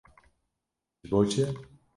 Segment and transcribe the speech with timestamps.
[1.03, 1.43] Ji bo çi?